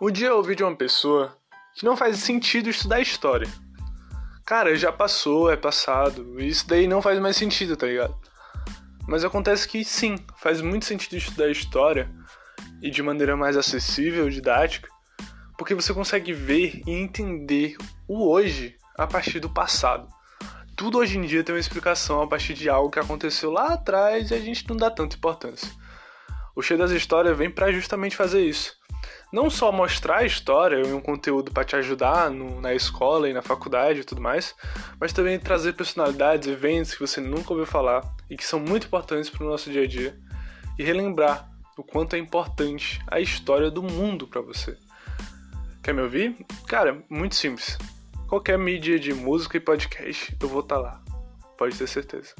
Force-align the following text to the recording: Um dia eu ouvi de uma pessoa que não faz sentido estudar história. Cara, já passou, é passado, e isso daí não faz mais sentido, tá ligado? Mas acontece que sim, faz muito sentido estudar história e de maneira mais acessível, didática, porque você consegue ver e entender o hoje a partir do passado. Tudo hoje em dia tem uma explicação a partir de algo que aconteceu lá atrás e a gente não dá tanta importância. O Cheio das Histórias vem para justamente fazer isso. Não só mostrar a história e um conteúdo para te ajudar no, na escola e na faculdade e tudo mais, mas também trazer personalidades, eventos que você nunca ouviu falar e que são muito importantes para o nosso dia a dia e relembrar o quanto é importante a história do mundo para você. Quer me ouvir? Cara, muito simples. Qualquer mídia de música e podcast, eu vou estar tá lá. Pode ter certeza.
Um 0.00 0.12
dia 0.12 0.28
eu 0.28 0.36
ouvi 0.36 0.54
de 0.54 0.62
uma 0.62 0.76
pessoa 0.76 1.36
que 1.74 1.84
não 1.84 1.96
faz 1.96 2.18
sentido 2.18 2.70
estudar 2.70 3.00
história. 3.00 3.48
Cara, 4.46 4.76
já 4.76 4.92
passou, 4.92 5.50
é 5.50 5.56
passado, 5.56 6.40
e 6.40 6.46
isso 6.46 6.68
daí 6.68 6.86
não 6.86 7.02
faz 7.02 7.18
mais 7.18 7.36
sentido, 7.36 7.76
tá 7.76 7.88
ligado? 7.88 8.16
Mas 9.08 9.24
acontece 9.24 9.66
que 9.66 9.84
sim, 9.84 10.14
faz 10.36 10.60
muito 10.60 10.84
sentido 10.84 11.16
estudar 11.16 11.50
história 11.50 12.08
e 12.80 12.92
de 12.92 13.02
maneira 13.02 13.36
mais 13.36 13.56
acessível, 13.56 14.30
didática, 14.30 14.88
porque 15.58 15.74
você 15.74 15.92
consegue 15.92 16.32
ver 16.32 16.80
e 16.86 16.92
entender 16.92 17.76
o 18.06 18.30
hoje 18.30 18.76
a 18.96 19.04
partir 19.04 19.40
do 19.40 19.50
passado. 19.50 20.06
Tudo 20.76 20.98
hoje 20.98 21.18
em 21.18 21.22
dia 21.22 21.42
tem 21.42 21.52
uma 21.52 21.60
explicação 21.60 22.22
a 22.22 22.28
partir 22.28 22.54
de 22.54 22.68
algo 22.68 22.88
que 22.88 23.00
aconteceu 23.00 23.50
lá 23.50 23.72
atrás 23.72 24.30
e 24.30 24.34
a 24.34 24.38
gente 24.38 24.64
não 24.68 24.76
dá 24.76 24.92
tanta 24.92 25.16
importância. 25.16 25.68
O 26.54 26.62
Cheio 26.62 26.78
das 26.78 26.92
Histórias 26.92 27.36
vem 27.36 27.50
para 27.50 27.72
justamente 27.72 28.14
fazer 28.14 28.42
isso. 28.42 28.77
Não 29.32 29.50
só 29.50 29.70
mostrar 29.70 30.18
a 30.18 30.24
história 30.24 30.76
e 30.76 30.92
um 30.92 31.00
conteúdo 31.00 31.52
para 31.52 31.64
te 31.64 31.76
ajudar 31.76 32.30
no, 32.30 32.60
na 32.60 32.74
escola 32.74 33.28
e 33.28 33.32
na 33.32 33.42
faculdade 33.42 34.00
e 34.00 34.04
tudo 34.04 34.22
mais, 34.22 34.54
mas 34.98 35.12
também 35.12 35.38
trazer 35.38 35.74
personalidades, 35.74 36.48
eventos 36.48 36.94
que 36.94 37.00
você 37.00 37.20
nunca 37.20 37.52
ouviu 37.52 37.66
falar 37.66 38.02
e 38.30 38.36
que 38.36 38.44
são 38.44 38.58
muito 38.58 38.86
importantes 38.86 39.28
para 39.28 39.44
o 39.44 39.48
nosso 39.48 39.70
dia 39.70 39.82
a 39.82 39.86
dia 39.86 40.18
e 40.78 40.82
relembrar 40.82 41.50
o 41.76 41.82
quanto 41.82 42.16
é 42.16 42.18
importante 42.18 43.00
a 43.06 43.20
história 43.20 43.70
do 43.70 43.82
mundo 43.82 44.26
para 44.26 44.40
você. 44.40 44.76
Quer 45.82 45.92
me 45.92 46.02
ouvir? 46.02 46.36
Cara, 46.66 47.02
muito 47.08 47.34
simples. 47.34 47.78
Qualquer 48.28 48.58
mídia 48.58 48.98
de 48.98 49.12
música 49.14 49.56
e 49.56 49.60
podcast, 49.60 50.36
eu 50.40 50.48
vou 50.48 50.60
estar 50.60 50.76
tá 50.76 50.80
lá. 50.80 51.02
Pode 51.56 51.76
ter 51.76 51.86
certeza. 51.86 52.34